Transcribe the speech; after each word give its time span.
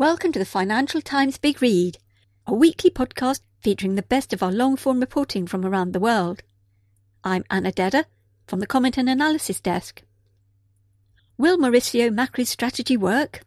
Welcome 0.00 0.32
to 0.32 0.38
the 0.38 0.46
Financial 0.46 1.02
Times 1.02 1.36
Big 1.36 1.60
Read, 1.60 1.98
a 2.46 2.54
weekly 2.54 2.88
podcast 2.88 3.42
featuring 3.60 3.96
the 3.96 4.02
best 4.02 4.32
of 4.32 4.42
our 4.42 4.50
long 4.50 4.76
form 4.76 4.98
reporting 4.98 5.46
from 5.46 5.62
around 5.62 5.92
the 5.92 6.00
world. 6.00 6.42
I'm 7.22 7.44
Anna 7.50 7.70
Dedder 7.70 8.06
from 8.46 8.60
the 8.60 8.66
Comment 8.66 8.96
and 8.96 9.10
Analysis 9.10 9.60
Desk. 9.60 10.02
Will 11.36 11.58
Mauricio 11.58 12.08
Macri's 12.08 12.48
strategy 12.48 12.96
work? 12.96 13.42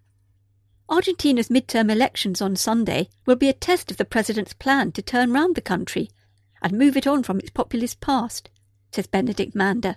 Argentina's 0.88 1.50
midterm 1.50 1.92
elections 1.92 2.40
on 2.40 2.56
Sunday 2.56 3.10
will 3.26 3.36
be 3.36 3.50
a 3.50 3.54
test 3.54 3.90
of 3.90 3.98
the 3.98 4.06
president's 4.06 4.54
plan 4.54 4.92
to 4.92 5.02
turn 5.02 5.34
round 5.34 5.56
the 5.56 5.60
country 5.60 6.12
and 6.62 6.78
move 6.78 6.96
it 6.96 7.08
on 7.08 7.24
from 7.24 7.40
its 7.40 7.50
populist 7.50 8.00
past, 8.00 8.52
says 8.92 9.08
Benedict 9.08 9.56
Mander. 9.56 9.96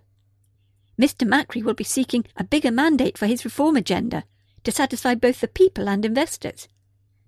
Mr. 0.99 1.29
Macri 1.29 1.63
will 1.63 1.75
be 1.75 1.85
seeking 1.85 2.25
a 2.35 2.45
bigger 2.45 2.71
mandate 2.71 3.19
for 3.19 3.27
his 3.27 3.45
reform 3.45 3.77
agenda 3.77 4.25
to 4.67 4.73
satisfy 4.73 5.15
both 5.15 5.41
the 5.41 5.49
people 5.49 5.89
and 5.89 6.05
investors. 6.05 6.67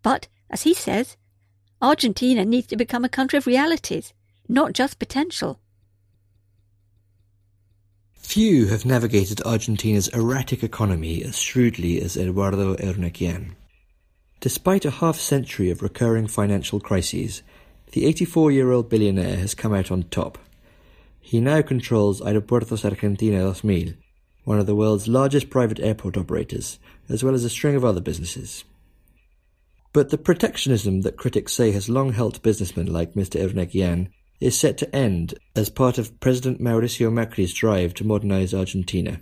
But, 0.02 0.26
as 0.50 0.62
he 0.62 0.74
says, 0.74 1.16
Argentina 1.80 2.44
needs 2.44 2.66
to 2.66 2.76
become 2.76 3.04
a 3.04 3.08
country 3.08 3.36
of 3.36 3.46
realities, 3.46 4.12
not 4.48 4.72
just 4.72 4.98
potential. 4.98 5.60
Few 8.14 8.66
have 8.66 8.84
navigated 8.84 9.40
Argentina's 9.42 10.08
erratic 10.08 10.64
economy 10.64 11.22
as 11.22 11.38
shrewdly 11.38 12.02
as 12.02 12.16
Eduardo 12.16 12.74
Eurnekian. 12.74 13.54
Despite 14.40 14.84
a 14.84 14.90
half 14.90 15.16
century 15.16 15.70
of 15.70 15.80
recurring 15.80 16.26
financial 16.26 16.80
crises, 16.80 17.42
the 17.92 18.04
84 18.04 18.50
year 18.50 18.72
old 18.72 18.90
billionaire 18.90 19.36
has 19.36 19.54
come 19.54 19.72
out 19.72 19.92
on 19.92 20.02
top. 20.02 20.38
He 21.20 21.40
now 21.40 21.62
controls 21.62 22.20
Aeropuertos 22.20 22.84
Argentina 22.84 23.38
2000, 23.38 23.96
one 24.44 24.58
of 24.58 24.66
the 24.66 24.74
world's 24.74 25.06
largest 25.06 25.50
private 25.50 25.78
airport 25.78 26.16
operators, 26.16 26.78
as 27.08 27.24
well 27.24 27.34
as 27.34 27.44
a 27.44 27.50
string 27.50 27.74
of 27.74 27.84
other 27.84 28.00
businesses. 28.00 28.64
But 29.92 30.10
the 30.10 30.18
protectionism 30.18 31.00
that 31.02 31.16
critics 31.16 31.52
say 31.52 31.72
has 31.72 31.88
long 31.88 32.12
helped 32.12 32.42
businessmen 32.42 32.86
like 32.86 33.14
Mr. 33.14 33.40
Eurnekian 33.40 34.10
is 34.40 34.58
set 34.58 34.78
to 34.78 34.94
end 34.94 35.34
as 35.56 35.70
part 35.70 35.98
of 35.98 36.20
President 36.20 36.60
Mauricio 36.60 37.12
Macri's 37.12 37.52
drive 37.52 37.94
to 37.94 38.06
modernize 38.06 38.54
Argentina. 38.54 39.20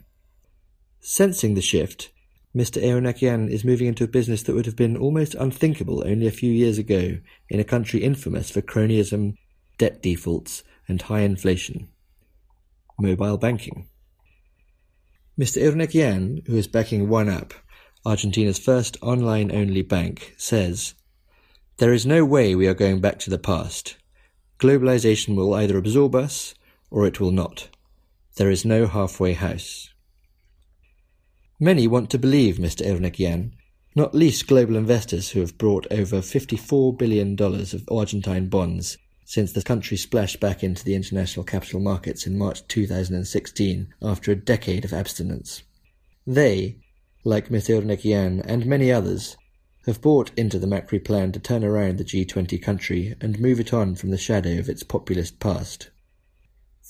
Sensing 1.01 1.55
the 1.55 1.63
shift, 1.63 2.11
Mr. 2.55 2.83
Eurnekian 2.83 3.51
is 3.51 3.65
moving 3.65 3.87
into 3.87 4.05
a 4.05 4.09
business 4.09 4.43
that 4.43 4.55
would 4.55 4.67
have 4.67 4.77
been 4.77 4.97
almost 4.97 5.35
unthinkable 5.35 6.03
only 6.07 6.27
a 6.27 6.33
few 6.33 6.51
years 6.51 6.79
ago 6.79 7.19
in 7.49 7.61
a 7.61 7.65
country 7.65 8.03
infamous 8.03 8.51
for 8.51 8.61
cronyism, 8.61 9.35
debt 9.79 10.03
defaults, 10.03 10.65
and 10.89 11.03
high 11.03 11.21
inflation. 11.21 11.89
Mobile 12.99 13.37
banking. 13.37 13.89
Mr. 15.39 15.63
Eurnekian, 15.63 16.47
who 16.47 16.57
is 16.57 16.67
backing 16.67 17.09
OneUp, 17.09 17.53
Argentina's 18.07 18.59
first 18.59 18.97
online-only 19.03 19.83
bank, 19.83 20.35
says, 20.37 20.95
There 21.79 21.93
is 21.93 22.07
no 22.07 22.25
way 22.25 22.55
we 22.55 22.69
are 22.69 22.75
going 22.75 23.01
back 23.01 23.19
to 23.21 23.31
the 23.31 23.39
past. 23.39 23.97
Globalization 24.61 25.35
will 25.35 25.53
either 25.53 25.77
absorb 25.77 26.15
us, 26.15 26.55
or 26.91 27.05
it 27.05 27.19
will 27.19 27.33
not. 27.33 27.69
There 28.37 28.51
is 28.51 28.65
no 28.65 28.87
halfway 28.87 29.33
house. 29.33 29.93
Many 31.59 31.89
want 31.89 32.09
to 32.11 32.19
believe 32.19 32.59
Mr. 32.59 32.87
Eurnekian, 32.87 33.53
not 33.97 34.15
least 34.15 34.47
global 34.47 34.77
investors 34.77 35.31
who 35.31 35.41
have 35.41 35.59
brought 35.59 35.87
over 35.91 36.19
$54 36.19 36.97
billion 36.97 37.37
of 37.41 37.89
Argentine 37.91 38.49
bonds 38.49 38.99
since 39.25 39.51
the 39.51 39.63
country 39.63 39.97
splashed 39.97 40.39
back 40.39 40.63
into 40.63 40.85
the 40.85 40.95
international 40.95 41.45
capital 41.45 41.81
markets 41.81 42.27
in 42.27 42.39
March 42.39 42.65
2016 42.69 43.93
after 44.01 44.31
a 44.31 44.37
decade 44.37 44.85
of 44.85 44.93
abstinence. 44.93 45.65
They, 46.25 46.77
like. 47.27 47.49
Eurnekian 47.49 48.41
and 48.47 48.65
many 48.65 48.91
others, 48.91 49.37
have 49.87 50.01
bought 50.01 50.33
into 50.37 50.59
the 50.59 50.67
Macri 50.67 51.05
plan 51.05 51.31
to 51.33 51.39
turn 51.39 51.65
around 51.65 51.99
the 51.99 52.05
G20 52.05 52.61
country 52.61 53.15
and 53.21 53.39
move 53.39 53.61
it 53.61 53.73
on 53.73 53.95
from 53.95 54.11
the 54.11 54.19
shadow 54.19 54.59
of 54.59 54.69
its 54.69 54.83
populist 54.83 55.39
past. 55.39 55.91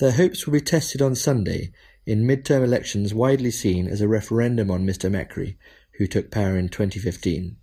Their 0.01 0.13
hopes 0.13 0.47
will 0.47 0.55
be 0.55 0.61
tested 0.63 1.03
on 1.03 1.15
Sunday 1.15 1.73
in 2.07 2.25
midterm 2.25 2.65
elections 2.65 3.13
widely 3.13 3.51
seen 3.51 3.87
as 3.87 4.01
a 4.01 4.09
referendum 4.09 4.71
on 4.71 4.87
Mr. 4.87 5.11
Macri, 5.11 5.57
who 5.99 6.07
took 6.07 6.31
power 6.31 6.57
in 6.57 6.69
2015. 6.69 7.57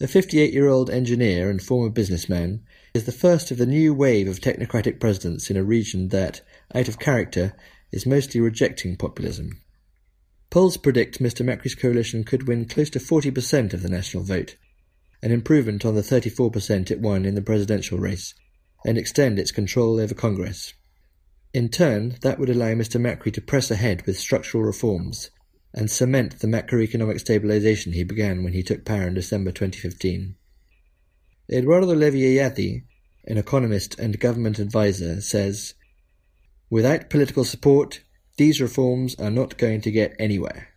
A 0.00 0.06
58 0.06 0.52
year 0.52 0.68
old 0.68 0.90
engineer 0.90 1.48
and 1.48 1.62
former 1.62 1.88
businessman 1.88 2.62
is 2.92 3.04
the 3.04 3.12
first 3.12 3.50
of 3.50 3.58
the 3.58 3.66
new 3.66 3.94
wave 3.94 4.28
of 4.28 4.40
technocratic 4.40 4.98
presidents 4.98 5.48
in 5.48 5.56
a 5.56 5.64
region 5.64 6.08
that, 6.08 6.42
out 6.74 6.88
of 6.88 6.98
character, 6.98 7.54
is 7.90 8.04
mostly 8.04 8.40
rejecting 8.40 8.96
populism. 8.96 9.61
Polls 10.52 10.76
predict 10.76 11.18
Mr. 11.18 11.42
Macri's 11.42 11.74
coalition 11.74 12.24
could 12.24 12.46
win 12.46 12.66
close 12.66 12.90
to 12.90 12.98
40% 12.98 13.72
of 13.72 13.80
the 13.80 13.88
national 13.88 14.22
vote, 14.22 14.56
an 15.22 15.30
improvement 15.30 15.82
on 15.86 15.94
the 15.94 16.02
34% 16.02 16.90
it 16.90 17.00
won 17.00 17.24
in 17.24 17.34
the 17.34 17.40
presidential 17.40 17.96
race, 17.98 18.34
and 18.84 18.98
extend 18.98 19.38
its 19.38 19.50
control 19.50 19.98
over 19.98 20.12
Congress. 20.12 20.74
In 21.54 21.70
turn, 21.70 22.16
that 22.20 22.38
would 22.38 22.50
allow 22.50 22.74
Mr. 22.74 23.00
Macri 23.00 23.32
to 23.32 23.40
press 23.40 23.70
ahead 23.70 24.04
with 24.04 24.18
structural 24.18 24.62
reforms 24.62 25.30
and 25.72 25.90
cement 25.90 26.40
the 26.40 26.46
macroeconomic 26.46 27.18
stabilization 27.18 27.94
he 27.94 28.04
began 28.04 28.44
when 28.44 28.52
he 28.52 28.62
took 28.62 28.84
power 28.84 29.08
in 29.08 29.14
December 29.14 29.52
2015. 29.52 30.34
Eduardo 31.50 31.94
Levy 31.94 32.20
Yeyati, 32.20 32.82
an 33.24 33.38
economist 33.38 33.98
and 33.98 34.20
government 34.20 34.58
advisor, 34.58 35.22
says, 35.22 35.72
Without 36.68 37.08
political 37.08 37.44
support, 37.44 38.02
these 38.42 38.60
reforms 38.60 39.14
are 39.20 39.30
not 39.30 39.56
going 39.56 39.80
to 39.80 39.92
get 39.92 40.16
anywhere. 40.18 40.70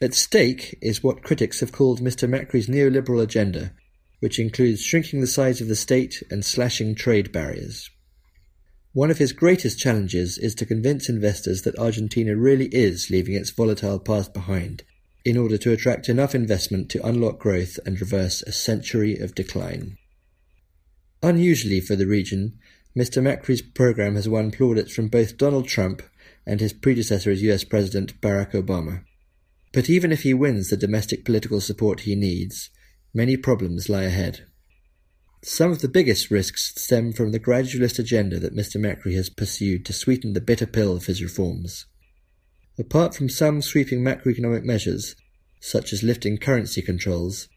At 0.00 0.14
stake 0.14 0.78
is 0.80 1.02
what 1.02 1.24
critics 1.24 1.58
have 1.58 1.72
called 1.72 1.98
Mr. 1.98 2.28
Macri's 2.28 2.68
neoliberal 2.68 3.20
agenda, 3.20 3.72
which 4.20 4.38
includes 4.38 4.80
shrinking 4.80 5.20
the 5.20 5.26
size 5.26 5.60
of 5.60 5.66
the 5.66 5.74
state 5.74 6.22
and 6.30 6.44
slashing 6.44 6.94
trade 6.94 7.32
barriers. 7.32 7.90
One 8.92 9.10
of 9.10 9.18
his 9.18 9.32
greatest 9.32 9.80
challenges 9.80 10.38
is 10.38 10.54
to 10.54 10.64
convince 10.64 11.08
investors 11.08 11.62
that 11.62 11.76
Argentina 11.76 12.36
really 12.36 12.66
is 12.66 13.10
leaving 13.10 13.34
its 13.34 13.50
volatile 13.50 13.98
past 13.98 14.32
behind 14.32 14.84
in 15.24 15.36
order 15.36 15.58
to 15.58 15.72
attract 15.72 16.08
enough 16.08 16.36
investment 16.36 16.88
to 16.90 17.04
unlock 17.04 17.40
growth 17.40 17.80
and 17.84 18.00
reverse 18.00 18.42
a 18.42 18.52
century 18.52 19.18
of 19.18 19.34
decline. 19.34 19.98
Unusually 21.20 21.80
for 21.80 21.96
the 21.96 22.06
region, 22.06 22.60
Mr. 22.96 23.20
Macri's 23.20 23.60
program 23.60 24.14
has 24.14 24.28
won 24.28 24.52
plaudits 24.52 24.94
from 24.94 25.08
both 25.08 25.36
Donald 25.36 25.66
Trump 25.66 26.00
and 26.46 26.60
his 26.60 26.72
predecessor 26.72 27.30
as 27.30 27.42
US 27.42 27.64
President 27.64 28.20
Barack 28.20 28.52
Obama. 28.52 29.04
But 29.72 29.90
even 29.90 30.12
if 30.12 30.22
he 30.22 30.34
wins 30.34 30.70
the 30.70 30.76
domestic 30.76 31.24
political 31.24 31.60
support 31.60 32.00
he 32.00 32.14
needs, 32.14 32.70
many 33.12 33.36
problems 33.36 33.88
lie 33.88 34.02
ahead. 34.02 34.46
Some 35.42 35.70
of 35.70 35.80
the 35.80 35.88
biggest 35.88 36.30
risks 36.30 36.72
stem 36.80 37.12
from 37.12 37.32
the 37.32 37.40
gradualist 37.40 37.98
agenda 37.98 38.38
that 38.38 38.56
Mr. 38.56 38.76
Macri 38.76 39.14
has 39.14 39.28
pursued 39.28 39.84
to 39.84 39.92
sweeten 39.92 40.32
the 40.32 40.40
bitter 40.40 40.66
pill 40.66 40.96
of 40.96 41.06
his 41.06 41.22
reforms. 41.22 41.86
Apart 42.78 43.14
from 43.14 43.28
some 43.28 43.60
sweeping 43.60 44.00
macroeconomic 44.00 44.64
measures, 44.64 45.16
such 45.60 45.92
as 45.92 46.02
lifting 46.02 46.38
currency 46.38 46.80
controls, 46.80 47.48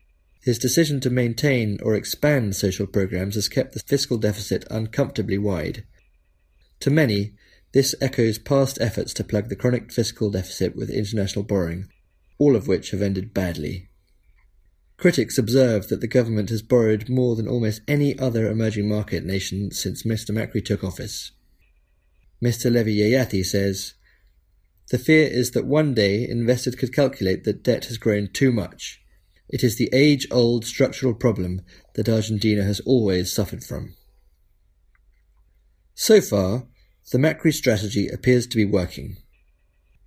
his 0.42 0.60
decision 0.60 1.00
to 1.02 1.10
maintain 1.10 1.78
or 1.82 1.96
expand 1.96 2.56
social 2.56 2.88
programs 2.88 3.36
has 3.36 3.50
kept 3.50 3.74
the 3.74 3.80
fiscal 3.80 4.18
deficit 4.18 4.66
uncomfortably 4.70 5.38
wide. 5.38 5.84
To 6.82 6.90
many, 6.90 7.34
this 7.74 7.94
echoes 8.02 8.40
past 8.40 8.78
efforts 8.82 9.14
to 9.14 9.24
plug 9.24 9.50
the 9.50 9.56
chronic 9.56 9.92
fiscal 9.92 10.32
deficit 10.32 10.76
with 10.76 10.90
international 10.90 11.44
borrowing, 11.44 11.88
all 12.40 12.56
of 12.56 12.68
which 12.68 12.92
have 12.92 13.02
ended 13.02 13.34
badly. 13.34 13.90
Critics 14.98 15.38
observe 15.38 15.90
that 15.90 16.02
the 16.02 16.08
government 16.08 16.50
has 16.50 16.62
borrowed 16.62 17.08
more 17.08 17.36
than 17.36 17.48
almost 17.48 17.82
any 17.88 18.18
other 18.18 18.50
emerging 18.50 18.90
market 18.90 19.24
nation 19.24 19.72
since 19.72 20.04
Mr. 20.04 20.32
Macri 20.32 20.64
took 20.64 20.84
office. 20.84 21.32
Mr. 22.44 22.72
Levy 22.72 22.98
Yeyati 22.98 23.46
says, 23.46 23.94
the 24.90 24.98
fear 24.98 25.28
is 25.28 25.52
that 25.52 25.66
one 25.66 25.94
day 25.94 26.28
investors 26.28 26.76
could 26.76 26.96
calculate 26.96 27.44
that 27.44 27.64
debt 27.64 27.86
has 27.86 27.98
grown 27.98 28.30
too 28.32 28.52
much. 28.52 29.02
It 29.50 29.64
is 29.64 29.78
the 29.78 29.90
age 29.92 30.28
old 30.32 30.66
structural 30.66 31.14
problem 31.14 31.62
that 31.96 32.10
Argentina 32.10 32.64
has 32.64 32.80
always 32.82 33.32
suffered 33.32 33.64
from. 33.64 33.96
So 35.94 36.22
far, 36.22 36.68
the 37.12 37.18
Macri 37.18 37.54
strategy 37.54 38.10
appears 38.10 38.46
to 38.48 38.58
be 38.58 38.66
working. 38.66 39.16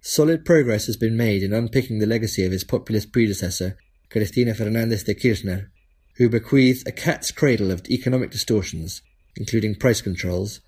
solid 0.03 0.45
progress 0.45 0.85
has 0.85 0.99
been 0.99 1.17
made 1.17 1.43
in 1.43 1.53
unpicking 1.53 1.99
the 1.99 2.07
legacy 2.07 2.45
of 2.45 2.53
his 2.53 2.63
populist 2.63 3.11
predecessor, 3.11 3.79
Cristina 4.11 4.55
Fernandez 4.55 5.05
de 5.05 5.15
Kirchner, 5.15 5.71
who 6.17 6.29
bequeathed 6.29 6.87
a 6.87 6.93
cat's 6.93 7.31
cradle 7.31 7.71
of 7.71 7.87
economic 7.89 8.31
distortions, 8.31 9.01
including 9.37 9.75
price 9.75 10.03
controls, 10.03 10.61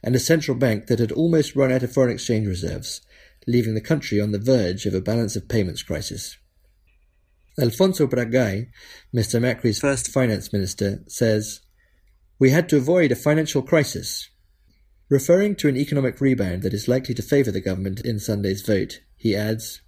and 0.00 0.14
a 0.14 0.20
central 0.20 0.56
bank 0.56 0.86
that 0.86 1.00
had 1.00 1.10
almost 1.10 1.56
run 1.56 1.72
out 1.72 1.82
of 1.82 1.92
foreign 1.92 2.12
exchange 2.12 2.46
reserves, 2.46 3.00
leaving 3.48 3.74
the 3.74 3.80
country 3.80 4.20
on 4.20 4.30
the 4.30 4.38
verge 4.38 4.86
of 4.86 4.94
a 4.94 5.00
balance 5.00 5.34
of 5.34 5.48
payments 5.48 5.82
crisis. 5.82 6.36
Alfonso 7.58 8.06
Prat-Gay, 8.06 8.68
Mr. 9.12 9.40
Macri's 9.40 9.80
first 9.80 10.08
finance 10.08 10.52
minister, 10.52 11.02
says, 11.08 11.60
We 12.38 12.50
had 12.50 12.68
to 12.68 12.76
avoid 12.76 13.10
a 13.10 13.16
financial 13.16 13.62
crisis. 13.62 14.30
Referring 15.10 15.56
to 15.56 15.66
an 15.66 15.76
economic 15.76 16.20
rebound 16.20 16.62
that 16.62 16.72
is 16.72 16.86
likely 16.86 17.16
to 17.16 17.22
favour 17.22 17.50
the 17.50 17.60
government 17.60 18.00
in 18.00 18.20
Sunday's 18.20 18.62
vote, 18.62 19.00
he 19.16 19.34
adds, 19.34 19.80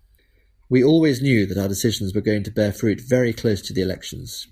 We 0.68 0.82
always 0.82 1.22
knew 1.22 1.46
that 1.46 1.56
our 1.56 1.68
decisions 1.68 2.12
were 2.12 2.20
going 2.20 2.42
to 2.42 2.50
bear 2.50 2.72
fruit 2.72 3.00
very 3.00 3.32
close 3.32 3.62
to 3.62 3.72
the 3.72 3.82
elections. 3.82 4.48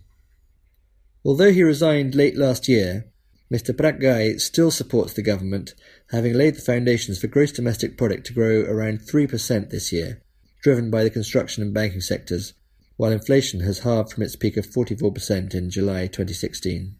Although 1.25 1.51
he 1.51 1.65
resigned 1.65 2.15
late 2.15 2.37
last 2.37 2.69
year, 2.69 3.11
Mr. 3.53 3.77
Prat-Gay 3.77 4.37
still 4.39 4.71
supports 4.71 5.13
the 5.13 5.23
government, 5.23 5.75
having 6.11 6.35
laid 6.35 6.55
the 6.55 6.63
foundations 6.63 7.19
for 7.21 7.27
gross 7.27 7.51
domestic 7.51 7.99
product 7.99 8.27
to 8.27 8.33
grow 8.33 8.61
around 8.63 9.01
3% 9.01 9.71
this 9.71 9.93
year, 9.93 10.23
driven 10.63 10.89
by 10.89 11.03
the 11.03 11.11
construction 11.11 11.65
and 11.65 11.75
banking 11.75 12.01
sectors, 12.01 12.55
while 12.97 13.11
inflation 13.11 13.59
has 13.61 13.81
halved 13.81 14.13
from 14.13 14.23
its 14.23 14.37
peak 14.37 14.57
of 14.57 14.69
44% 14.69 15.53
in 15.53 15.69
July 15.69 16.07
2016. 16.07 16.95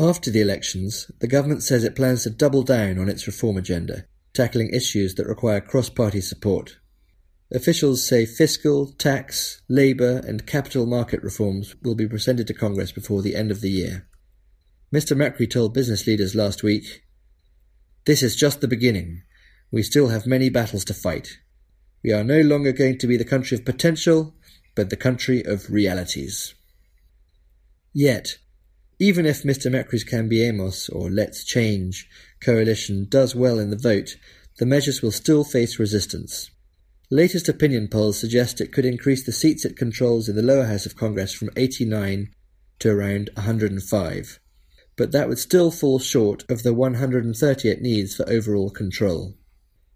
After 0.00 0.30
the 0.30 0.40
elections, 0.40 1.10
the 1.18 1.26
government 1.26 1.64
says 1.64 1.82
it 1.82 1.96
plans 1.96 2.22
to 2.22 2.30
double 2.30 2.62
down 2.62 2.98
on 2.98 3.08
its 3.08 3.26
reform 3.26 3.56
agenda, 3.56 4.04
tackling 4.32 4.72
issues 4.72 5.16
that 5.16 5.26
require 5.26 5.60
cross-party 5.60 6.20
support. 6.20 6.78
Officials 7.52 8.06
say 8.06 8.24
fiscal, 8.24 8.92
tax, 8.92 9.60
labour 9.68 10.22
and 10.24 10.46
capital 10.46 10.86
market 10.86 11.20
reforms 11.22 11.74
will 11.82 11.96
be 11.96 12.06
presented 12.06 12.46
to 12.46 12.54
Congress 12.54 12.92
before 12.92 13.22
the 13.22 13.34
end 13.34 13.50
of 13.50 13.60
the 13.60 13.70
year. 13.70 14.06
Mr. 14.94 15.16
Macri 15.16 15.50
told 15.50 15.74
business 15.74 16.06
leaders 16.06 16.34
last 16.34 16.62
week, 16.62 17.02
This 18.04 18.22
is 18.22 18.36
just 18.36 18.60
the 18.60 18.68
beginning. 18.68 19.22
We 19.72 19.82
still 19.82 20.08
have 20.08 20.26
many 20.26 20.48
battles 20.48 20.84
to 20.86 20.94
fight. 20.94 21.38
We 22.04 22.12
are 22.12 22.22
no 22.22 22.40
longer 22.42 22.70
going 22.70 22.98
to 22.98 23.06
be 23.08 23.16
the 23.16 23.24
country 23.24 23.56
of 23.56 23.64
potential, 23.64 24.34
but 24.76 24.90
the 24.90 24.96
country 24.96 25.44
of 25.44 25.70
realities. 25.70 26.54
Yet, 27.92 28.38
even 28.98 29.26
if 29.26 29.44
Mr. 29.44 29.70
Macri's 29.70 30.04
Cambiemos, 30.04 30.92
or 30.92 31.10
Let's 31.10 31.44
Change, 31.44 32.08
coalition 32.40 33.06
does 33.08 33.34
well 33.34 33.58
in 33.58 33.70
the 33.70 33.76
vote, 33.76 34.16
the 34.58 34.66
measures 34.66 35.02
will 35.02 35.12
still 35.12 35.44
face 35.44 35.78
resistance. 35.78 36.50
Latest 37.10 37.48
opinion 37.48 37.88
polls 37.88 38.18
suggest 38.18 38.60
it 38.60 38.72
could 38.72 38.84
increase 38.84 39.24
the 39.24 39.32
seats 39.32 39.64
it 39.64 39.76
controls 39.76 40.28
in 40.28 40.34
the 40.34 40.42
lower 40.42 40.66
house 40.66 40.84
of 40.84 40.96
Congress 40.96 41.32
from 41.32 41.50
89 41.56 42.28
to 42.80 42.90
around 42.90 43.30
105, 43.34 44.40
but 44.96 45.12
that 45.12 45.28
would 45.28 45.38
still 45.38 45.70
fall 45.70 45.98
short 45.98 46.44
of 46.50 46.64
the 46.64 46.74
130 46.74 47.68
it 47.68 47.80
needs 47.80 48.16
for 48.16 48.28
overall 48.28 48.68
control. 48.68 49.34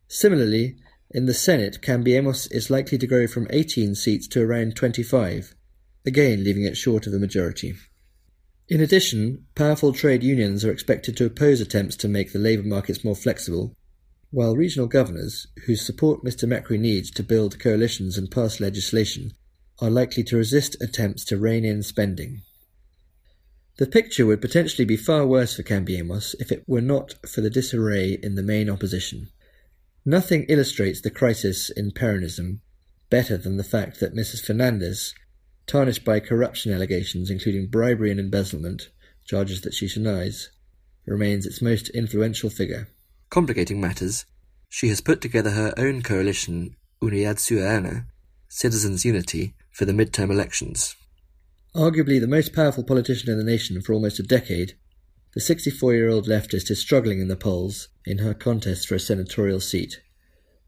Similarly, 0.08 0.76
in 1.10 1.26
the 1.26 1.34
Senate, 1.34 1.82
Cambiemos 1.82 2.50
is 2.50 2.70
likely 2.70 2.98
to 2.98 3.06
grow 3.06 3.26
from 3.26 3.46
18 3.50 3.94
seats 3.96 4.28
to 4.28 4.42
around 4.42 4.76
25, 4.76 5.54
again 6.06 6.44
leaving 6.44 6.64
it 6.64 6.76
short 6.76 7.06
of 7.06 7.12
a 7.12 7.18
majority. 7.18 7.74
In 8.68 8.80
addition, 8.80 9.46
powerful 9.54 9.92
trade 9.92 10.22
unions 10.22 10.64
are 10.64 10.70
expected 10.70 11.16
to 11.16 11.26
oppose 11.26 11.60
attempts 11.60 11.96
to 11.96 12.08
make 12.08 12.32
the 12.32 12.38
labour 12.38 12.62
markets 12.62 13.04
more 13.04 13.16
flexible, 13.16 13.76
while 14.30 14.56
regional 14.56 14.86
governors, 14.86 15.46
whose 15.66 15.84
support 15.84 16.24
Mr 16.24 16.48
Macri 16.48 16.78
needs 16.78 17.10
to 17.10 17.22
build 17.22 17.58
coalitions 17.58 18.16
and 18.16 18.30
pass 18.30 18.60
legislation, 18.60 19.32
are 19.80 19.90
likely 19.90 20.22
to 20.24 20.36
resist 20.36 20.76
attempts 20.80 21.24
to 21.26 21.36
rein 21.36 21.64
in 21.64 21.82
spending. 21.82 22.42
The 23.78 23.86
picture 23.86 24.26
would 24.26 24.40
potentially 24.40 24.84
be 24.84 24.96
far 24.96 25.26
worse 25.26 25.56
for 25.56 25.62
Cambiemos 25.62 26.34
if 26.38 26.52
it 26.52 26.62
were 26.66 26.80
not 26.80 27.14
for 27.28 27.40
the 27.40 27.50
disarray 27.50 28.18
in 28.22 28.36
the 28.36 28.42
main 28.42 28.70
opposition. 28.70 29.28
Nothing 30.04 30.44
illustrates 30.44 31.00
the 31.00 31.10
crisis 31.10 31.68
in 31.70 31.90
Peronism 31.90 32.60
better 33.10 33.36
than 33.36 33.56
the 33.56 33.64
fact 33.64 34.00
that 34.00 34.14
Mrs. 34.14 34.44
Fernandez, 34.44 35.14
tarnished 35.66 36.04
by 36.04 36.20
corruption 36.20 36.72
allegations 36.72 37.30
including 37.30 37.66
bribery 37.66 38.10
and 38.10 38.20
embezzlement, 38.20 38.90
charges 39.24 39.60
that 39.62 39.74
she 39.74 39.88
denies, 39.88 40.50
remains 41.06 41.46
its 41.46 41.62
most 41.62 41.88
influential 41.90 42.50
figure. 42.50 42.88
Complicating 43.30 43.80
matters, 43.80 44.24
she 44.68 44.88
has 44.88 45.00
put 45.00 45.20
together 45.20 45.50
her 45.50 45.74
own 45.76 46.02
coalition, 46.02 46.76
Unidad 47.02 47.36
Ciudadana, 47.36 48.06
Citizens 48.48 49.04
Unity, 49.04 49.54
for 49.70 49.84
the 49.84 49.92
midterm 49.92 50.30
elections. 50.30 50.94
Arguably 51.74 52.20
the 52.20 52.26
most 52.26 52.52
powerful 52.52 52.84
politician 52.84 53.30
in 53.30 53.38
the 53.38 53.44
nation 53.44 53.80
for 53.80 53.94
almost 53.94 54.18
a 54.18 54.22
decade, 54.22 54.74
the 55.34 55.40
64 55.40 55.94
year 55.94 56.10
old 56.10 56.26
leftist 56.26 56.70
is 56.70 56.78
struggling 56.78 57.20
in 57.20 57.28
the 57.28 57.36
polls 57.36 57.88
in 58.04 58.18
her 58.18 58.34
contest 58.34 58.86
for 58.86 58.94
a 58.94 59.00
senatorial 59.00 59.60
seat. 59.60 60.00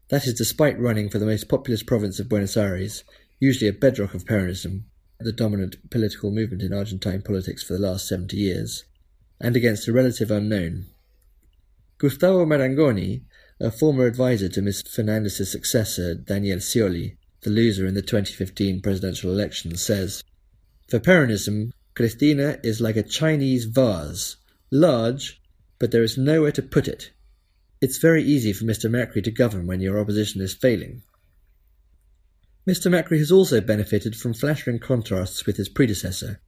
That 0.09 0.25
is 0.25 0.33
despite 0.33 0.79
running 0.79 1.09
for 1.09 1.19
the 1.19 1.25
most 1.25 1.47
populous 1.47 1.83
province 1.83 2.19
of 2.19 2.29
Buenos 2.29 2.57
Aires, 2.57 3.03
usually 3.39 3.67
a 3.67 3.73
bedrock 3.73 4.13
of 4.13 4.25
Peronism, 4.25 4.83
the 5.19 5.31
dominant 5.31 5.89
political 5.89 6.31
movement 6.31 6.61
in 6.61 6.73
Argentine 6.73 7.21
politics 7.21 7.63
for 7.63 7.73
the 7.73 7.79
last 7.79 8.07
70 8.07 8.35
years, 8.37 8.85
and 9.39 9.55
against 9.55 9.87
a 9.87 9.93
relative 9.93 10.31
unknown. 10.31 10.85
Gustavo 11.97 12.45
Marangoni, 12.45 13.21
a 13.59 13.71
former 13.71 14.05
advisor 14.05 14.49
to 14.49 14.61
Ms. 14.61 14.83
Fernandez's 14.83 15.51
successor, 15.51 16.13
Daniel 16.13 16.59
Scioli, 16.59 17.15
the 17.41 17.49
loser 17.49 17.85
in 17.85 17.93
the 17.93 18.01
2015 18.01 18.81
presidential 18.81 19.31
election, 19.31 19.75
says, 19.77 20.23
For 20.89 20.99
Peronism, 20.99 21.71
Cristina 21.95 22.59
is 22.63 22.81
like 22.81 22.97
a 22.97 23.03
Chinese 23.03 23.65
vase 23.65 24.35
large, 24.71 25.41
but 25.79 25.91
there 25.91 26.03
is 26.03 26.17
nowhere 26.17 26.51
to 26.51 26.61
put 26.61 26.87
it. 26.87 27.11
It's 27.81 27.97
very 27.97 28.23
easy 28.23 28.51
for 28.51 28.65
Mr. 28.65 28.89
Macri 28.89 29.23
to 29.23 29.31
govern 29.31 29.67
when 29.67 29.79
your 29.79 29.99
opposition 29.99 30.41
is 30.41 30.53
failing. 30.53 31.03
Mr. 32.67 32.91
Macri 32.91 33.19
has 33.19 33.31
also 33.31 33.61
benefited 33.61 34.15
from 34.15 34.33
flattering 34.33 34.79
contrasts 34.79 35.45
with 35.45 35.57
his 35.57 35.69
predecessor, 35.69 36.39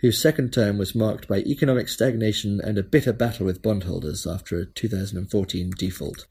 whose 0.00 0.20
second 0.20 0.52
term 0.52 0.76
was 0.76 0.94
marked 0.94 1.26
by 1.26 1.38
economic 1.38 1.88
stagnation 1.88 2.60
and 2.60 2.76
a 2.76 2.82
bitter 2.82 3.12
battle 3.12 3.46
with 3.46 3.62
bondholders 3.62 4.26
after 4.26 4.58
a 4.58 4.66
2014 4.66 5.70
default. 5.78 6.26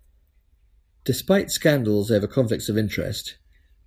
Despite 1.04 1.50
scandals 1.50 2.12
over 2.12 2.28
conflicts 2.28 2.70
of 2.70 2.78
interest, 2.78 3.38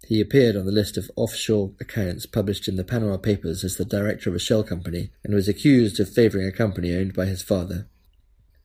he 0.08 0.20
appeared 0.20 0.56
on 0.56 0.66
the 0.66 0.72
list 0.72 0.96
of 0.96 1.10
offshore 1.14 1.72
accounts 1.80 2.26
published 2.26 2.66
in 2.66 2.74
the 2.74 2.82
Panama 2.82 3.16
Papers 3.16 3.62
as 3.62 3.76
the 3.76 3.84
director 3.84 4.28
of 4.28 4.36
a 4.36 4.40
shell 4.40 4.64
company 4.64 5.12
and 5.22 5.34
was 5.34 5.48
accused 5.48 6.00
of 6.00 6.12
favouring 6.12 6.46
a 6.46 6.52
company 6.52 6.94
owned 6.94 7.14
by 7.14 7.26
his 7.26 7.42
father. 7.42 7.86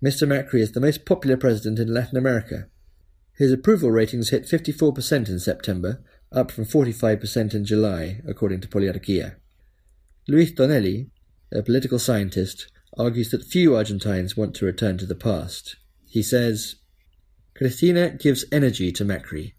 Mr. 0.03 0.27
Macri 0.27 0.59
is 0.61 0.71
the 0.71 0.81
most 0.81 1.05
popular 1.05 1.37
president 1.37 1.77
in 1.77 1.93
Latin 1.93 2.17
America. 2.17 2.67
His 3.37 3.51
approval 3.51 3.91
ratings 3.91 4.29
hit 4.29 4.47
54% 4.47 5.29
in 5.29 5.39
September, 5.39 6.03
up 6.31 6.51
from 6.51 6.65
45% 6.65 7.53
in 7.53 7.65
July, 7.65 8.21
according 8.27 8.61
to 8.61 8.67
Poliarquia. 8.67 9.35
Luis 10.27 10.53
Tonelli, 10.53 11.09
a 11.51 11.63
political 11.63 11.99
scientist, 11.99 12.71
argues 12.97 13.31
that 13.31 13.45
few 13.45 13.75
Argentines 13.75 14.37
want 14.37 14.55
to 14.55 14.65
return 14.65 14.97
to 14.97 15.05
the 15.05 15.15
past. 15.15 15.75
He 16.07 16.21
says, 16.21 16.75
Cristina 17.55 18.11
gives 18.11 18.45
energy 18.51 18.91
to 18.91 19.05
Macri, 19.05 19.53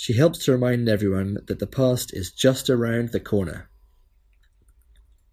she 0.00 0.12
helps 0.12 0.44
to 0.44 0.52
remind 0.52 0.88
everyone 0.88 1.38
that 1.48 1.58
the 1.58 1.66
past 1.66 2.14
is 2.14 2.30
just 2.30 2.70
around 2.70 3.08
the 3.08 3.18
corner. 3.18 3.68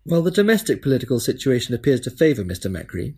While 0.05 0.24
the 0.24 0.31
domestic 0.31 0.81
political 0.81 1.19
situation 1.19 1.75
appears 1.75 2.00
to 2.01 2.10
favour 2.10 2.43
Mr. 2.43 2.65
Macri, 2.67 3.13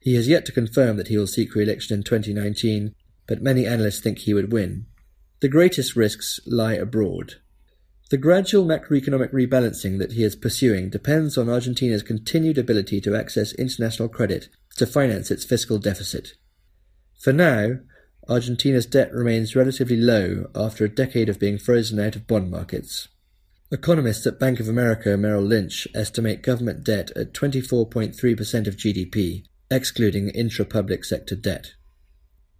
he 0.00 0.16
has 0.16 0.26
yet 0.26 0.44
to 0.46 0.52
confirm 0.52 0.96
that 0.96 1.06
he 1.06 1.16
will 1.16 1.28
seek 1.28 1.54
re-election 1.54 1.98
in 1.98 2.02
2019, 2.02 2.96
but 3.28 3.40
many 3.40 3.64
analysts 3.64 4.00
think 4.00 4.18
he 4.18 4.34
would 4.34 4.50
win. 4.50 4.86
The 5.40 5.48
greatest 5.48 5.94
risks 5.94 6.40
lie 6.46 6.74
abroad. 6.74 7.34
The 8.10 8.16
gradual 8.16 8.64
macroeconomic 8.64 9.32
rebalancing 9.32 9.98
that 9.98 10.12
he 10.12 10.24
is 10.24 10.34
pursuing 10.34 10.90
depends 10.90 11.38
on 11.38 11.48
Argentina's 11.48 12.02
continued 12.02 12.58
ability 12.58 13.00
to 13.02 13.14
access 13.14 13.52
international 13.52 14.08
credit 14.08 14.48
to 14.78 14.86
finance 14.86 15.30
its 15.30 15.44
fiscal 15.44 15.78
deficit. 15.78 16.34
For 17.20 17.32
now, 17.32 17.78
Argentina's 18.28 18.86
debt 18.86 19.12
remains 19.12 19.54
relatively 19.54 19.96
low 19.96 20.50
after 20.56 20.84
a 20.84 20.88
decade 20.88 21.28
of 21.28 21.38
being 21.38 21.58
frozen 21.58 22.00
out 22.00 22.16
of 22.16 22.26
bond 22.26 22.50
markets. 22.50 23.08
Economists 23.70 24.26
at 24.26 24.40
Bank 24.40 24.58
of 24.58 24.68
America 24.68 25.16
Merrill 25.16 25.42
Lynch 25.42 25.86
estimate 25.94 26.42
government 26.42 26.82
debt 26.82 27.10
at 27.14 27.32
24.3% 27.32 28.66
of 28.66 28.76
GDP, 28.76 29.44
excluding 29.70 30.30
intra-public 30.30 31.04
sector 31.04 31.36
debt. 31.36 31.74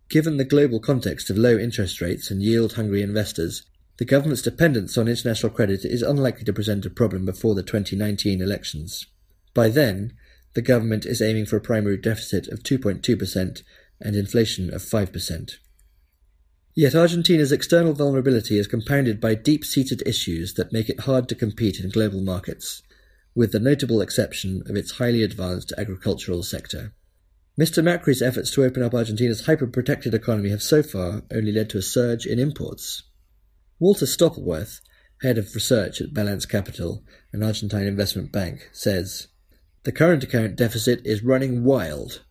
Given 0.08 0.38
the 0.38 0.44
global 0.44 0.80
context 0.80 1.28
of 1.28 1.36
low 1.36 1.58
interest 1.58 2.00
rates 2.00 2.30
and 2.30 2.42
yield-hungry 2.42 3.02
investors, 3.02 3.64
the 3.98 4.06
government's 4.06 4.42
dependence 4.42 4.96
on 4.96 5.06
international 5.06 5.52
credit 5.52 5.84
is 5.84 6.00
unlikely 6.00 6.44
to 6.44 6.52
present 6.52 6.86
a 6.86 6.90
problem 6.90 7.26
before 7.26 7.54
the 7.54 7.62
2019 7.62 8.40
elections. 8.40 9.06
By 9.52 9.68
then, 9.68 10.14
the 10.54 10.62
government 10.62 11.04
is 11.04 11.20
aiming 11.20 11.46
for 11.46 11.56
a 11.56 11.60
primary 11.60 11.98
deficit 11.98 12.48
of 12.48 12.62
2.2% 12.62 13.62
and 14.00 14.16
inflation 14.16 14.72
of 14.72 14.80
5%. 14.80 15.56
Yet 16.74 16.94
Argentina's 16.94 17.52
external 17.52 17.92
vulnerability 17.92 18.58
is 18.58 18.66
compounded 18.66 19.20
by 19.20 19.34
deep 19.34 19.64
seated 19.64 20.02
issues 20.06 20.54
that 20.54 20.72
make 20.72 20.88
it 20.88 21.00
hard 21.00 21.28
to 21.28 21.34
compete 21.34 21.80
in 21.80 21.90
global 21.90 22.22
markets, 22.22 22.82
with 23.34 23.52
the 23.52 23.60
notable 23.60 24.00
exception 24.00 24.62
of 24.66 24.76
its 24.76 24.92
highly 24.92 25.22
advanced 25.22 25.72
agricultural 25.76 26.42
sector. 26.42 26.94
Mr. 27.58 27.82
Macri's 27.82 28.22
efforts 28.22 28.52
to 28.52 28.62
open 28.62 28.84
up 28.84 28.94
Argentina's 28.94 29.46
hyper 29.46 29.66
protected 29.66 30.14
economy 30.14 30.50
have 30.50 30.62
so 30.62 30.80
far 30.80 31.22
only 31.34 31.50
led 31.50 31.68
to 31.68 31.78
a 31.78 31.82
surge 31.82 32.24
in 32.24 32.38
imports. 32.38 33.02
Walter 33.80 34.06
Stoppelwerth, 34.06 34.80
head 35.22 35.38
of 35.38 35.52
research 35.54 36.00
at 36.00 36.14
Balanz 36.14 36.48
Capital, 36.48 37.02
an 37.32 37.42
Argentine 37.42 37.86
investment 37.86 38.30
bank, 38.30 38.68
says 38.72 39.26
The 39.82 39.90
current 39.90 40.22
account 40.22 40.54
deficit 40.54 41.04
is 41.04 41.24
running 41.24 41.64
wild. 41.64 42.22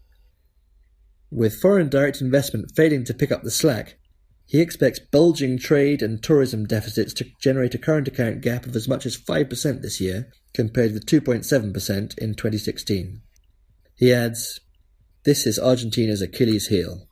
With 1.29 1.59
foreign 1.59 1.89
direct 1.89 2.21
investment 2.21 2.71
failing 2.73 3.03
to 3.03 3.13
pick 3.13 3.29
up 3.29 3.43
the 3.43 3.51
slack, 3.51 3.97
he 4.45 4.61
expects 4.61 4.99
bulging 4.99 5.59
trade 5.59 6.01
and 6.01 6.23
tourism 6.23 6.65
deficits 6.65 7.13
to 7.15 7.25
generate 7.41 7.75
a 7.75 7.77
current 7.77 8.07
account 8.07 8.39
gap 8.39 8.65
of 8.65 8.77
as 8.77 8.87
much 8.87 9.05
as 9.05 9.17
5% 9.17 9.81
this 9.81 9.99
year, 9.99 10.31
compared 10.53 10.93
with 10.93 11.05
2.7% 11.05 12.17
in 12.17 12.33
2016. 12.33 13.21
He 13.97 14.13
adds, 14.13 14.61
This 15.27 15.45
is 15.45 15.59
Argentina's 15.59 16.21
Achilles 16.21 16.67
heel. 16.67 17.05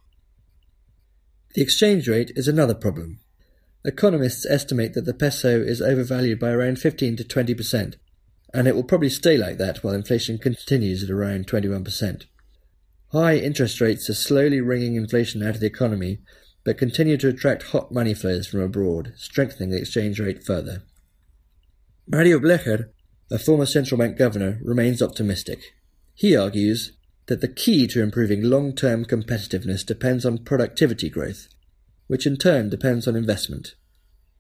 The 1.53 1.61
exchange 1.61 2.07
rate 2.07 2.31
is 2.37 2.47
another 2.47 2.73
problem. 2.73 3.19
Economists 3.83 4.45
estimate 4.45 4.93
that 4.93 5.03
the 5.03 5.13
peso 5.13 5.59
is 5.59 5.81
overvalued 5.81 6.39
by 6.39 6.51
around 6.51 6.79
15 6.79 7.17
to 7.17 7.25
20%, 7.25 7.95
and 8.53 8.67
it 8.69 8.73
will 8.73 8.85
probably 8.85 9.09
stay 9.09 9.35
like 9.35 9.57
that 9.57 9.83
while 9.83 9.93
inflation 9.93 10.37
continues 10.37 11.03
at 11.03 11.09
around 11.09 11.47
21%. 11.47 12.23
High 13.11 13.35
interest 13.35 13.81
rates 13.81 14.09
are 14.09 14.13
slowly 14.13 14.61
wringing 14.61 14.95
inflation 14.95 15.43
out 15.43 15.55
of 15.55 15.59
the 15.59 15.67
economy 15.67 16.19
but 16.63 16.77
continue 16.77 17.17
to 17.17 17.27
attract 17.27 17.71
hot 17.71 17.91
money 17.91 18.13
flows 18.13 18.47
from 18.47 18.61
abroad, 18.61 19.11
strengthening 19.17 19.71
the 19.71 19.79
exchange 19.79 20.21
rate 20.21 20.41
further. 20.41 20.83
Mario 22.07 22.39
Blejer, 22.39 22.91
a 23.29 23.37
former 23.37 23.65
central 23.65 23.97
bank 23.99 24.17
governor, 24.17 24.61
remains 24.63 25.01
optimistic. 25.01 25.59
He 26.13 26.33
argues 26.33 26.93
that 27.27 27.41
the 27.41 27.47
key 27.47 27.87
to 27.87 28.03
improving 28.03 28.43
long 28.43 28.73
term 28.75 29.05
competitiveness 29.05 29.85
depends 29.85 30.25
on 30.25 30.39
productivity 30.39 31.09
growth, 31.09 31.47
which 32.07 32.27
in 32.27 32.37
turn 32.37 32.69
depends 32.69 33.07
on 33.07 33.15
investment. 33.15 33.75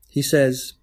He 0.09 0.21
says, 0.21 0.73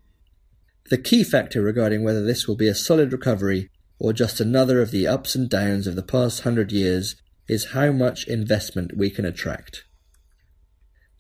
The 0.91 0.99
key 0.99 1.25
factor 1.25 1.63
regarding 1.63 2.03
whether 2.03 2.25
this 2.25 2.47
will 2.47 2.57
be 2.57 2.69
a 2.69 2.75
solid 2.75 3.13
recovery 3.13 3.71
or 3.99 4.13
just 4.13 4.41
another 4.41 4.83
of 4.83 4.91
the 4.91 5.07
ups 5.07 5.35
and 5.35 5.49
downs 5.49 5.87
of 5.87 5.95
the 5.95 6.03
past 6.03 6.41
hundred 6.41 6.73
years 6.73 7.15
is 7.49 7.67
how 7.67 7.93
much 7.93 8.27
investment 8.27 8.97
we 8.97 9.11
can 9.11 9.25
attract. 9.25 9.85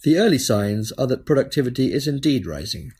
The 0.02 0.18
early 0.18 0.38
signs 0.38 0.90
are 0.92 1.06
that 1.06 1.24
productivity 1.24 1.92
is 1.92 2.08
indeed 2.08 2.44
rising, 2.44 2.90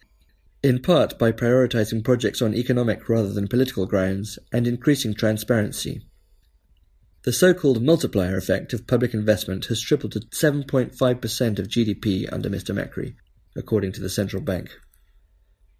in 0.62 0.80
part 0.80 1.18
by 1.18 1.32
prioritizing 1.32 2.04
projects 2.04 2.40
on 2.40 2.54
economic 2.54 3.08
rather 3.08 3.32
than 3.32 3.48
political 3.48 3.86
grounds 3.86 4.38
and 4.52 4.68
increasing 4.68 5.14
transparency. 5.14 6.06
The 7.24 7.32
so 7.32 7.54
called 7.54 7.82
multiplier 7.82 8.36
effect 8.36 8.72
of 8.72 8.88
public 8.88 9.14
investment 9.14 9.66
has 9.66 9.80
tripled 9.80 10.12
to 10.12 10.20
7.5% 10.20 11.58
of 11.58 11.68
GDP 11.68 12.28
under 12.32 12.50
Mr. 12.50 12.74
Macri, 12.74 13.14
according 13.54 13.92
to 13.92 14.00
the 14.00 14.10
central 14.10 14.42
bank. 14.42 14.70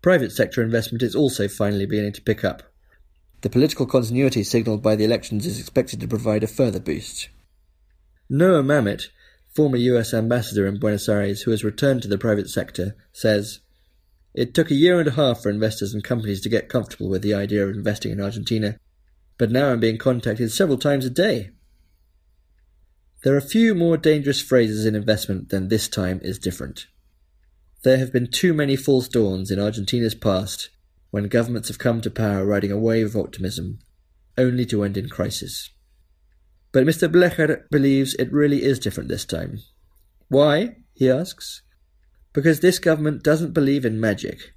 Private 0.02 0.30
sector 0.30 0.62
investment 0.62 1.02
is 1.02 1.16
also 1.16 1.49
finally 1.49 1.87
beginning 1.87 2.12
to 2.12 2.22
pick 2.22 2.44
up. 2.44 2.62
The 3.40 3.50
political 3.50 3.87
continuity 3.87 4.44
signalled 4.44 4.82
by 4.82 4.94
the 4.94 5.04
elections 5.04 5.44
is 5.44 5.58
expected 5.58 6.00
to 6.00 6.08
provide 6.08 6.44
a 6.44 6.46
further 6.46 6.78
boost. 6.78 7.28
Noah 8.30 8.62
Mamet, 8.62 9.08
former 9.52 9.76
US 9.76 10.14
ambassador 10.14 10.64
in 10.66 10.78
Buenos 10.78 11.08
Aires 11.08 11.42
who 11.42 11.50
has 11.50 11.64
returned 11.64 12.02
to 12.02 12.08
the 12.08 12.18
private 12.18 12.50
sector, 12.50 12.94
says, 13.12 13.58
It 14.32 14.54
took 14.54 14.70
a 14.70 14.76
year 14.76 15.00
and 15.00 15.08
a 15.08 15.12
half 15.12 15.42
for 15.42 15.50
investors 15.50 15.92
and 15.92 16.04
companies 16.04 16.40
to 16.42 16.49
get 16.49 16.68
comfortable 16.68 17.08
with 17.08 17.22
the 17.22 17.34
idea 17.34 17.66
of 17.66 17.75
investing 17.75 18.12
in 18.12 18.20
Argentina, 18.20 18.78
but 19.42 19.50
now 19.50 19.72
I'm 19.72 19.80
being 19.80 19.99
contacted 19.99 20.52
several 20.52 20.78
times 20.78 21.04
a 21.04 21.11
day. 21.11 21.50
There 23.25 23.34
are 23.34 23.40
few 23.40 23.75
more 23.75 23.96
dangerous 23.96 24.40
phrases 24.40 24.87
in 24.87 24.94
investment 24.94 25.49
than 25.49 25.66
this 25.66 25.88
time 25.88 26.20
is 26.22 26.38
different. 26.38 26.87
There 27.82 27.99
have 27.99 28.12
been 28.12 28.28
too 28.28 28.54
many 28.54 28.76
false 28.76 29.08
dawns 29.08 29.50
in 29.50 29.58
Argentina's 29.58 30.14
past 30.14 30.70
when 31.11 31.26
governments 31.26 31.66
have 31.66 31.80
come 31.80 32.00
to 32.02 32.08
power 32.08 32.46
riding 32.46 32.70
a 32.70 32.78
wave 32.78 33.06
of 33.06 33.16
optimism, 33.16 33.80
only 34.38 34.64
to 34.66 34.84
end 34.84 34.96
in 34.96 35.08
crisis. 35.08 35.70
But 36.70 36.87
Mr. 36.87 37.11
Blejer 37.11 37.68
believes 37.68 38.14
it 38.14 38.32
really 38.32 38.62
is 38.62 38.78
different 38.78 39.08
this 39.08 39.25
time. 39.25 39.58
Why? 40.28 40.76
he 40.92 41.11
asks. 41.11 41.62
Because 42.32 42.61
this 42.61 42.78
government 42.78 43.25
doesn't 43.25 43.54
believe 43.54 43.84
in 43.84 43.99
magic. 43.99 44.52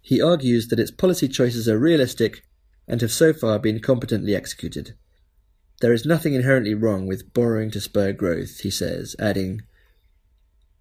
He 0.00 0.20
argues 0.20 0.66
that 0.66 0.80
its 0.80 0.90
policy 0.90 1.28
choices 1.28 1.68
are 1.68 1.78
realistic 1.78 2.42
and 2.86 3.00
have 3.00 3.12
so 3.12 3.32
far 3.32 3.58
been 3.58 3.80
competently 3.80 4.34
executed. 4.34 4.94
There 5.80 5.92
is 5.92 6.06
nothing 6.06 6.34
inherently 6.34 6.74
wrong 6.74 7.06
with 7.06 7.32
borrowing 7.34 7.70
to 7.72 7.80
spur 7.80 8.12
growth, 8.12 8.60
he 8.60 8.70
says, 8.70 9.16
adding, 9.18 9.62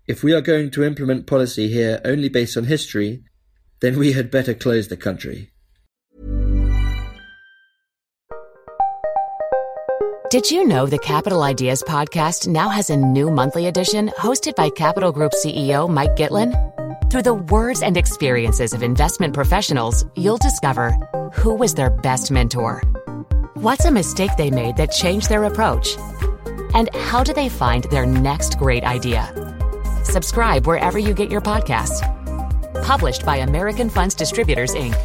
If 0.08 0.24
we 0.24 0.34
are 0.34 0.41
going 0.41 0.72
to 0.72 0.84
implement 0.84 1.27
policy 1.27 1.70
here 1.70 2.00
only 2.05 2.29
based 2.29 2.55
on 2.55 2.65
history, 2.65 3.24
then 3.79 3.98
we 3.98 4.12
had 4.12 4.29
better 4.29 4.53
close 4.53 4.88
the 4.88 4.98
country. 4.98 5.51
Did 10.29 10.50
you 10.50 10.65
know 10.65 10.86
the 10.86 11.00
Capital 11.00 11.43
Ideas 11.43 11.84
podcast 11.84 12.48
now 12.48 12.70
has 12.70 12.89
a 12.89 12.96
new 12.96 13.29
monthly 13.29 13.67
edition 13.67 14.08
hosted 14.17 14.55
by 14.55 14.70
Capital 14.70 15.12
Group 15.12 15.34
CEO 15.34 15.89
Mike 15.89 16.15
Gitlin? 16.15 16.53
Through 17.12 17.24
the 17.24 17.34
words 17.34 17.81
and 17.81 17.98
experiences 17.98 18.72
of 18.72 18.81
investment 18.81 19.34
professionals, 19.34 20.05
you'll 20.15 20.38
discover 20.38 20.96
who 21.33 21.53
was 21.53 21.73
their 21.73 21.89
best 21.89 22.31
mentor, 22.31 22.81
what's 23.55 23.85
a 23.85 23.91
mistake 23.91 24.31
they 24.38 24.51
made 24.51 24.77
that 24.77 24.91
changed 24.91 25.29
their 25.29 25.45
approach, 25.45 25.97
and 26.73 26.93
how 26.95 27.23
do 27.23 27.33
they 27.33 27.50
find 27.50 27.83
their 27.85 28.05
next 28.05 28.57
great 28.57 28.83
idea. 28.83 29.33
Subscribe 30.03 30.67
wherever 30.67 31.00
you 31.00 31.13
get 31.13 31.31
your 31.31 31.41
podcasts. 31.41 32.01
Published 32.83 33.25
by 33.25 33.38
American 33.38 33.89
Funds 33.89 34.15
Distributors, 34.15 34.73
Inc. 34.73 34.95